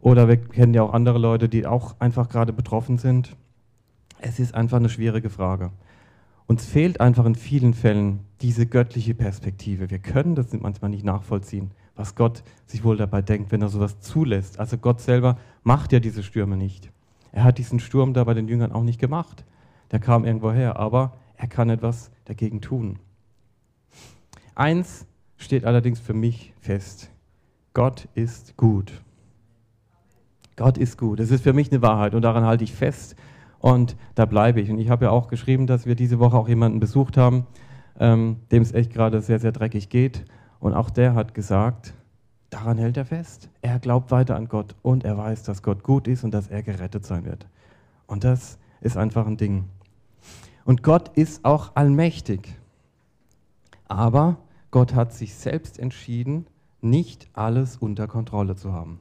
[0.00, 3.36] oder wir kennen ja auch andere Leute, die auch einfach gerade betroffen sind.
[4.20, 5.70] Es ist einfach eine schwierige Frage.
[6.46, 9.90] Uns fehlt einfach in vielen Fällen diese göttliche Perspektive.
[9.90, 14.00] Wir können das manchmal nicht nachvollziehen, was Gott sich wohl dabei denkt, wenn er sowas
[14.00, 14.58] zulässt.
[14.58, 16.90] Also Gott selber macht ja diese Stürme nicht.
[17.32, 19.44] Er hat diesen Sturm da bei den Jüngern auch nicht gemacht.
[19.92, 22.98] Der kam irgendwo her, aber er kann etwas dagegen tun.
[24.54, 27.10] Eins steht allerdings für mich fest.
[27.74, 28.92] Gott ist gut.
[30.60, 31.18] Gott ist gut.
[31.18, 33.16] Das ist für mich eine Wahrheit und daran halte ich fest
[33.60, 34.70] und da bleibe ich.
[34.70, 37.46] Und ich habe ja auch geschrieben, dass wir diese Woche auch jemanden besucht haben,
[37.98, 40.26] ähm, dem es echt gerade sehr, sehr dreckig geht.
[40.58, 41.94] Und auch der hat gesagt,
[42.50, 43.48] Daran hält er fest.
[43.62, 46.64] Er glaubt weiter an Gott und er weiß, dass Gott gut ist und dass er
[46.64, 47.46] gerettet sein wird.
[48.08, 49.66] Und das ist einfach ein Ding.
[50.64, 52.58] Und Gott ist auch allmächtig.
[53.86, 54.38] Aber
[54.72, 56.46] Gott hat sich selbst entschieden,
[56.80, 58.98] nicht alles unter Kontrolle zu haben.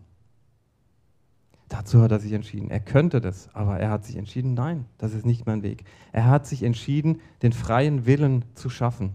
[1.69, 2.71] Dazu hat er sich entschieden.
[2.71, 5.83] Er könnte das, aber er hat sich entschieden, nein, das ist nicht mein Weg.
[6.11, 9.13] Er hat sich entschieden, den freien Willen zu schaffen,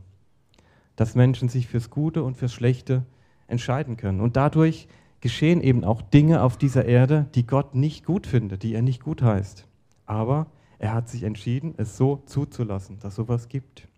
[0.94, 3.04] dass Menschen sich fürs Gute und fürs Schlechte
[3.48, 4.20] entscheiden können.
[4.20, 4.86] Und dadurch
[5.20, 9.02] geschehen eben auch Dinge auf dieser Erde, die Gott nicht gut findet, die er nicht
[9.02, 9.66] gut heißt.
[10.06, 10.46] Aber
[10.78, 13.88] er hat sich entschieden, es so zuzulassen, dass sowas gibt.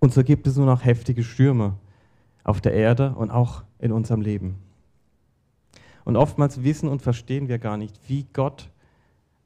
[0.00, 1.76] Und so gibt es nur noch heftige Stürme
[2.44, 4.56] auf der Erde und auch in unserem Leben.
[6.08, 8.70] Und oftmals wissen und verstehen wir gar nicht, wie Gott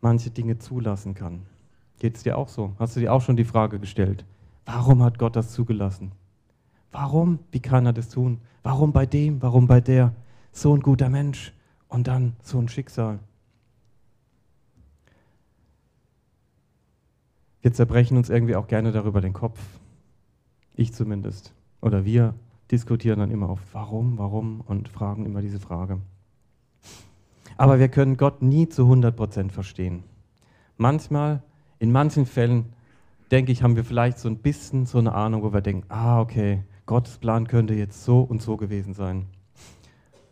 [0.01, 1.43] manche Dinge zulassen kann.
[1.99, 2.73] Geht es dir auch so?
[2.79, 4.25] Hast du dir auch schon die Frage gestellt?
[4.65, 6.13] Warum hat Gott das zugelassen?
[6.93, 7.41] Warum?
[7.51, 8.39] Wie kann er das tun?
[8.63, 9.43] Warum bei dem?
[9.43, 10.15] Warum bei der?
[10.53, 11.53] So ein guter Mensch
[11.89, 13.19] und dann so ein Schicksal.
[17.61, 19.59] Wir zerbrechen uns irgendwie auch gerne darüber den Kopf.
[20.77, 21.55] Ich zumindest.
[21.81, 22.35] Oder wir
[22.71, 26.01] diskutieren dann immer oft, warum, warum und fragen immer diese Frage.
[27.57, 30.05] Aber wir können Gott nie zu 100% verstehen.
[30.77, 31.43] Manchmal,
[31.79, 32.73] in manchen Fällen,
[33.31, 36.21] denke ich, haben wir vielleicht so ein bisschen so eine Ahnung, wo wir denken, ah,
[36.21, 39.27] okay, Gottes Plan könnte jetzt so und so gewesen sein.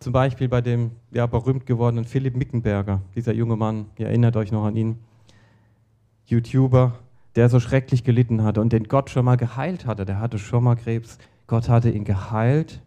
[0.01, 4.51] Zum Beispiel bei dem ja, berühmt gewordenen Philipp Mickenberger, dieser junge Mann, ihr erinnert euch
[4.51, 4.99] noch an ihn,
[6.25, 6.99] YouTuber,
[7.37, 10.05] der so schrecklich gelitten hatte und den Gott schon mal geheilt hatte.
[10.05, 11.19] Der hatte schon mal Krebs.
[11.47, 12.81] Gott hatte ihn geheilt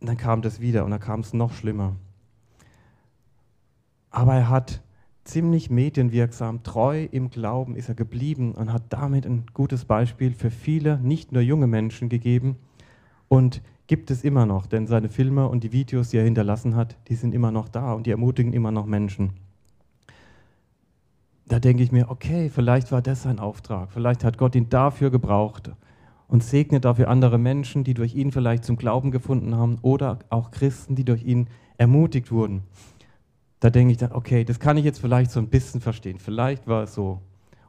[0.00, 1.96] und dann kam das wieder und dann kam es noch schlimmer.
[4.16, 4.80] Aber er hat
[5.24, 10.50] ziemlich medienwirksam, treu im Glauben ist er geblieben und hat damit ein gutes Beispiel für
[10.50, 12.56] viele, nicht nur junge Menschen gegeben.
[13.28, 16.96] Und gibt es immer noch, denn seine Filme und die Videos, die er hinterlassen hat,
[17.08, 19.34] die sind immer noch da und die ermutigen immer noch Menschen.
[21.46, 25.10] Da denke ich mir, okay, vielleicht war das sein Auftrag, vielleicht hat Gott ihn dafür
[25.10, 25.72] gebraucht
[26.26, 30.52] und segnet dafür andere Menschen, die durch ihn vielleicht zum Glauben gefunden haben oder auch
[30.52, 32.62] Christen, die durch ihn ermutigt wurden
[33.66, 36.20] da denke ich dann, okay, das kann ich jetzt vielleicht so ein bisschen verstehen.
[36.20, 37.20] Vielleicht war es so.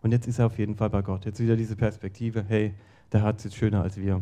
[0.04, 1.26] Und jetzt ist er auf jeden Fall bei Gott.
[1.26, 2.76] Jetzt wieder diese Perspektive, hey,
[3.12, 4.22] der hat es jetzt schöner als wir.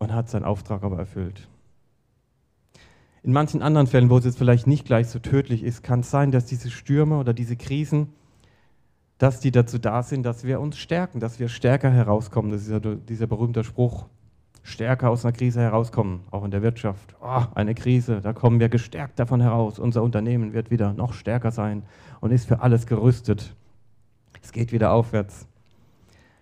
[0.00, 1.46] Und hat seinen Auftrag aber erfüllt.
[3.22, 6.10] In manchen anderen Fällen, wo es jetzt vielleicht nicht gleich so tödlich ist, kann es
[6.10, 8.08] sein, dass diese Stürme oder diese Krisen,
[9.18, 12.50] dass die dazu da sind, dass wir uns stärken, dass wir stärker herauskommen.
[12.50, 14.06] Das ist ja dieser berühmte Spruch,
[14.64, 17.14] stärker aus einer Krise herauskommen, auch in der Wirtschaft.
[17.22, 19.78] Oh, eine Krise, da kommen wir gestärkt davon heraus.
[19.78, 21.84] Unser Unternehmen wird wieder noch stärker sein
[22.20, 23.54] und ist für alles gerüstet.
[24.42, 25.46] Es geht wieder aufwärts.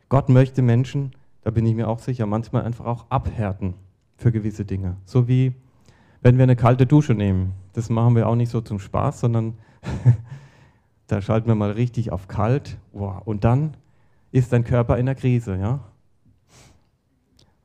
[0.09, 3.75] Gott möchte Menschen, da bin ich mir auch sicher, manchmal einfach auch abhärten
[4.17, 4.97] für gewisse Dinge.
[5.05, 5.53] So wie
[6.23, 7.55] wenn wir eine kalte Dusche nehmen.
[7.73, 9.55] Das machen wir auch nicht so zum Spaß, sondern
[11.09, 12.79] da schalten wir mal richtig auf kalt.
[12.93, 13.77] Und dann
[14.31, 15.57] ist dein Körper in der Krise.
[15.57, 15.81] Ja?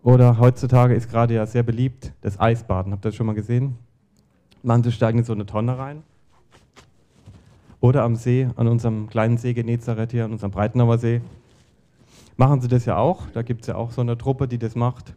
[0.08, 2.93] Oder heutzutage ist gerade ja sehr beliebt das Eisbaden.
[2.93, 3.76] Habt ihr das schon mal gesehen?
[4.63, 6.02] Manche steigen in so eine Tonne rein.
[7.82, 11.20] Oder am See, an unserem kleinen See Genezareth hier, an unserem Breitenauer See,
[12.38, 13.24] machen sie das ja auch.
[13.34, 15.13] Da gibt es ja auch so eine Truppe, die das macht.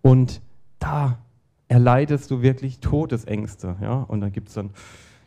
[0.00, 0.40] Und
[0.78, 1.18] da
[1.68, 3.76] erleidest du wirklich Todesängste.
[3.82, 4.06] Ja?
[4.08, 4.70] Und dann gibt es dann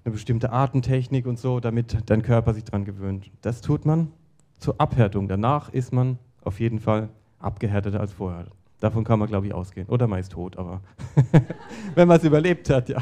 [0.05, 3.29] eine bestimmte Atemtechnik und so, damit dein Körper sich daran gewöhnt.
[3.43, 4.11] Das tut man
[4.57, 5.27] zur Abhärtung.
[5.27, 8.47] Danach ist man auf jeden Fall abgehärteter als vorher.
[8.79, 9.87] Davon kann man, glaube ich, ausgehen.
[9.87, 10.81] Oder man ist tot, aber
[11.95, 13.01] wenn man es überlebt hat, ja,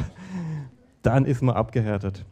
[1.01, 2.25] dann ist man abgehärtet.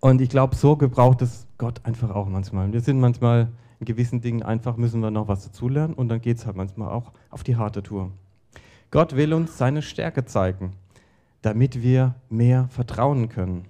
[0.00, 2.72] Und ich glaube, so gebraucht es Gott einfach auch manchmal.
[2.72, 6.38] Wir sind manchmal in gewissen Dingen einfach, müssen wir noch was dazulernen und dann geht
[6.38, 8.10] es halt manchmal auch auf die harte Tour.
[8.90, 10.72] Gott will uns seine Stärke zeigen,
[11.42, 13.66] damit wir mehr vertrauen können.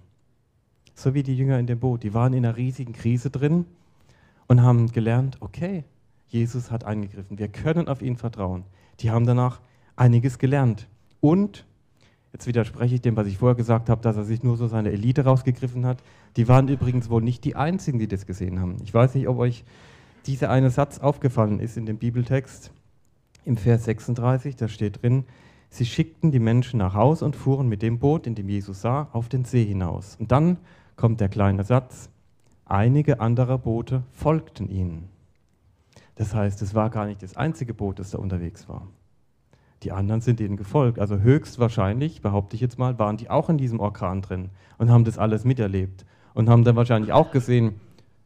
[0.94, 2.03] So wie die Jünger in dem Boot.
[2.03, 3.66] Die waren in einer riesigen Krise drin
[4.48, 5.85] und haben gelernt, okay,
[6.33, 7.38] Jesus hat eingegriffen.
[7.38, 8.64] Wir können auf ihn vertrauen.
[9.01, 9.61] Die haben danach
[9.97, 10.88] einiges gelernt.
[11.21, 11.66] Und,
[12.33, 14.92] jetzt widerspreche ich dem, was ich vorher gesagt habe, dass er sich nur so seine
[14.92, 16.03] Elite rausgegriffen hat.
[16.37, 18.79] Die waren übrigens wohl nicht die Einzigen, die das gesehen haben.
[18.83, 19.62] Ich weiß nicht, ob euch
[20.25, 22.73] dieser eine Satz aufgefallen ist in dem Bibeltext.
[23.45, 25.25] Im Vers 36, da steht drin,
[25.68, 29.09] sie schickten die Menschen nach Haus und fuhren mit dem Boot, in dem Jesus sah,
[29.12, 30.16] auf den See hinaus.
[30.18, 30.57] Und dann
[30.97, 32.09] kommt der kleine Satz,
[32.64, 35.12] einige andere Boote folgten ihnen.
[36.22, 38.87] Das heißt, es war gar nicht das einzige Boot, das da unterwegs war.
[39.82, 41.00] Die anderen sind ihnen gefolgt.
[41.00, 45.02] Also höchstwahrscheinlich, behaupte ich jetzt mal, waren die auch in diesem Orkan drin und haben
[45.02, 47.80] das alles miterlebt und haben dann wahrscheinlich auch gesehen,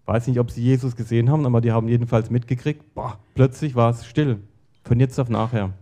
[0.05, 3.89] weiß nicht, ob sie Jesus gesehen haben, aber die haben jedenfalls mitgekriegt, boah, plötzlich war
[3.89, 4.41] es still,
[4.85, 5.73] von jetzt auf nachher.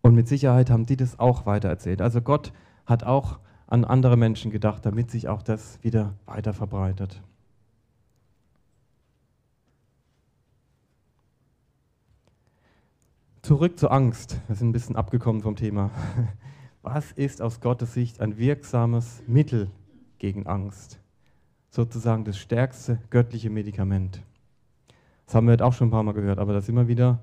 [0.00, 2.00] Und mit Sicherheit haben die das auch weitererzählt.
[2.00, 2.54] Also Gott
[2.86, 7.20] hat auch an andere Menschen gedacht, damit sich auch das wieder weiter verbreitet.
[13.46, 14.40] Zurück zur Angst.
[14.48, 15.92] Wir sind ein bisschen abgekommen vom Thema.
[16.82, 19.70] Was ist aus Gottes Sicht ein wirksames Mittel
[20.18, 20.98] gegen Angst?
[21.70, 24.20] Sozusagen das stärkste göttliche Medikament.
[25.26, 27.20] Das haben wir heute auch schon ein paar Mal gehört, aber das immer wieder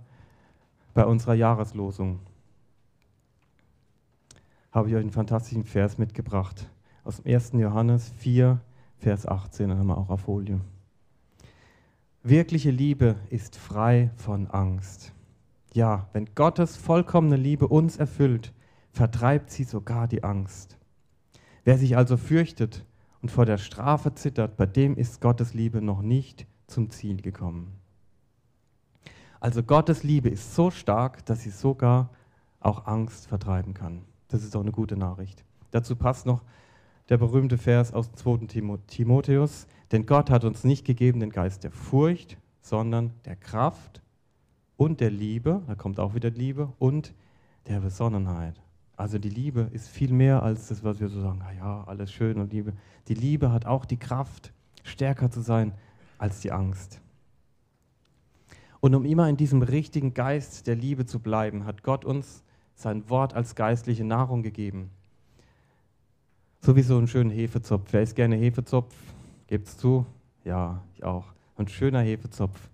[0.94, 2.22] bei unserer Jahreslosung.
[4.72, 6.70] Habe ich euch einen fantastischen Vers mitgebracht.
[7.04, 7.52] Aus dem 1.
[7.56, 8.62] Johannes 4,
[8.98, 10.62] Vers 18, dann haben wir auch auf Folie.
[12.24, 15.14] Wirkliche Liebe ist frei von Angst.
[15.74, 18.54] Ja, wenn Gottes vollkommene Liebe uns erfüllt,
[18.92, 20.78] vertreibt sie sogar die Angst.
[21.64, 22.86] Wer sich also fürchtet
[23.24, 27.74] und vor der Strafe zittert, bei dem ist Gottes Liebe noch nicht zum Ziel gekommen.
[29.40, 32.12] Also Gottes Liebe ist so stark, dass sie sogar
[32.60, 34.04] auch Angst vertreiben kann.
[34.28, 35.44] Das ist auch eine gute Nachricht.
[35.72, 36.44] Dazu passt noch
[37.10, 38.16] der berühmte Vers aus dem
[38.48, 38.78] 2.
[38.88, 44.03] Timotheus, denn Gott hat uns nicht gegeben den Geist der Furcht, sondern der Kraft
[44.78, 47.14] und der Liebe, da kommt auch wieder Liebe, und
[47.68, 48.62] der Besonnenheit.
[48.96, 52.40] Also die Liebe ist viel mehr als das, was wir so sagen, ja, alles schön
[52.40, 52.74] und Liebe.
[53.08, 55.74] Die Liebe hat auch die Kraft, stärker zu sein
[56.18, 57.02] als die Angst.
[58.80, 62.44] Und um immer in diesem richtigen Geist der Liebe zu bleiben, hat Gott uns
[62.76, 64.90] sein Wort als geistliche Nahrung gegeben.
[66.62, 67.90] So wie so einen schönen Hefezopf.
[67.92, 68.94] Wer isst gerne Hefezopf?
[69.48, 70.06] Gebt's zu?
[70.44, 71.26] Ja, ich auch.
[71.56, 72.70] Ein schöner Hefezopf.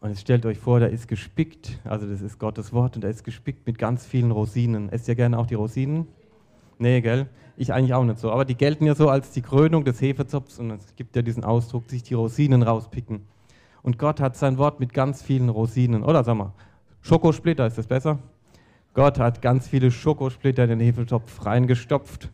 [0.00, 3.10] Und jetzt stellt euch vor, der ist gespickt, also das ist Gottes Wort, und der
[3.10, 4.90] ist gespickt mit ganz vielen Rosinen.
[4.90, 6.06] Esst ihr gerne auch die Rosinen?
[6.78, 7.26] Nee, gell?
[7.56, 8.30] Ich eigentlich auch nicht so.
[8.30, 11.42] Aber die gelten ja so als die Krönung des Hefezopfs und es gibt ja diesen
[11.42, 13.22] Ausdruck, sich die Rosinen rauspicken.
[13.82, 16.52] Und Gott hat sein Wort mit ganz vielen Rosinen, oder sag mal,
[17.00, 18.20] Schokosplitter, ist das besser?
[18.94, 22.30] Gott hat ganz viele Schokosplitter in den Hefezopf reingestopft,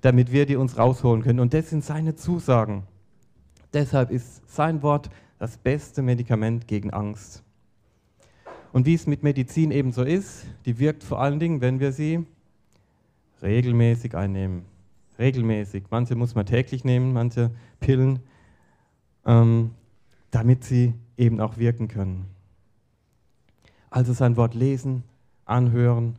[0.00, 1.40] damit wir die uns rausholen können.
[1.40, 2.84] Und das sind seine Zusagen.
[3.72, 7.42] Deshalb ist sein Wort das beste Medikament gegen Angst.
[8.72, 12.26] Und wie es mit Medizin ebenso ist, die wirkt vor allen Dingen, wenn wir sie
[13.42, 14.64] regelmäßig einnehmen.
[15.18, 15.84] Regelmäßig.
[15.90, 18.20] Manche muss man täglich nehmen, manche Pillen,
[19.24, 19.70] ähm,
[20.30, 22.26] damit sie eben auch wirken können.
[23.88, 25.04] Also sein Wort lesen,
[25.46, 26.16] anhören,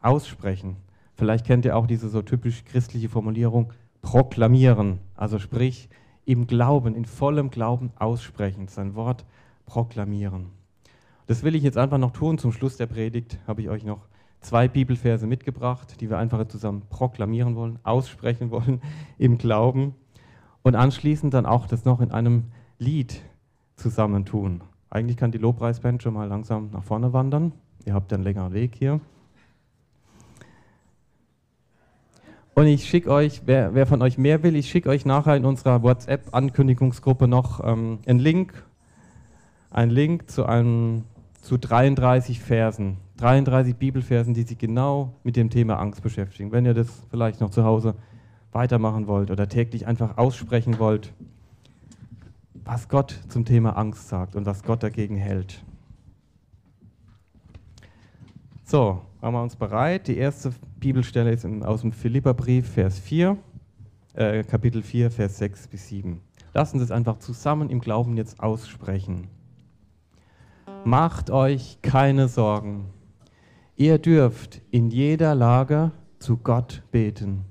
[0.00, 0.76] aussprechen.
[1.16, 5.00] Vielleicht kennt ihr auch diese so typisch christliche Formulierung, proklamieren.
[5.16, 5.88] Also sprich,
[6.26, 9.24] im Glauben, in vollem Glauben aussprechen, sein Wort
[9.64, 10.50] proklamieren.
[11.26, 12.36] Das will ich jetzt einfach noch tun.
[12.36, 14.06] Zum Schluss der Predigt habe ich euch noch
[14.40, 18.82] zwei Bibelverse mitgebracht, die wir einfach zusammen proklamieren wollen, aussprechen wollen
[19.18, 19.94] im Glauben
[20.62, 22.44] und anschließend dann auch das noch in einem
[22.78, 23.22] Lied
[23.76, 24.62] zusammentun.
[24.90, 27.52] Eigentlich kann die Lobpreisband schon mal langsam nach vorne wandern.
[27.84, 29.00] Ihr habt einen längeren Weg hier.
[32.58, 35.44] Und ich schicke euch, wer, wer, von euch mehr will, ich schicke euch nachher in
[35.44, 38.64] unserer WhatsApp-Ankündigungsgruppe noch ähm, einen Link,
[39.68, 41.04] einen Link zu, einem,
[41.42, 46.50] zu 33 Versen, 33 Bibelversen, die sich genau mit dem Thema Angst beschäftigen.
[46.50, 47.94] Wenn ihr das vielleicht noch zu Hause
[48.52, 51.12] weitermachen wollt oder täglich einfach aussprechen wollt,
[52.64, 55.62] was Gott zum Thema Angst sagt und was Gott dagegen hält.
[58.68, 60.08] So, machen wir uns bereit.
[60.08, 63.38] Die erste Bibelstelle ist aus dem Philipperbrief, Vers 4,
[64.14, 66.20] äh, Kapitel 4, Vers 6 bis 7.
[66.52, 69.28] Lassen Sie es einfach zusammen im Glauben jetzt aussprechen.
[70.84, 72.86] Macht euch keine Sorgen.
[73.76, 77.44] Ihr dürft in jeder Lage zu Gott beten.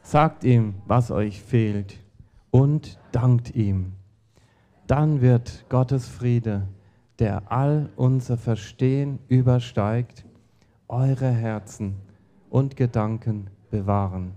[0.00, 1.98] Sagt ihm, was euch fehlt
[2.50, 3.92] und dankt ihm.
[4.86, 6.68] Dann wird Gottes Friede,
[7.18, 10.24] der all unser Verstehen übersteigt,
[10.88, 11.96] eure Herzen
[12.50, 14.32] und Gedanken bewahren,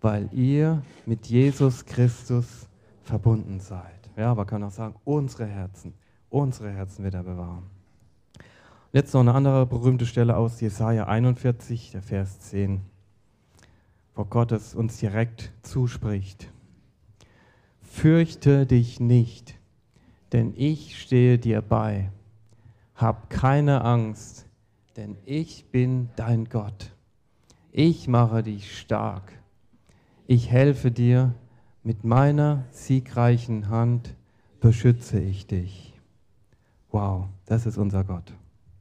[0.00, 2.68] weil ihr mit Jesus Christus
[3.02, 4.10] verbunden seid.
[4.16, 5.94] Ja, aber kann auch sagen, unsere Herzen,
[6.30, 7.64] unsere Herzen wird er bewahren.
[8.92, 12.80] Jetzt noch eine andere berühmte Stelle aus Jesaja 41, der Vers 10,
[14.14, 16.50] wo Gott es uns direkt zuspricht.
[17.82, 19.58] Fürchte dich nicht,
[20.32, 22.10] denn ich stehe dir bei.
[22.94, 24.46] Hab keine Angst,
[24.96, 26.92] denn ich bin dein Gott.
[27.72, 29.32] Ich mache dich stark.
[30.26, 31.34] Ich helfe dir,
[31.82, 34.16] mit meiner siegreichen Hand
[34.60, 35.94] beschütze ich dich.
[36.90, 38.32] Wow, das ist unser Gott.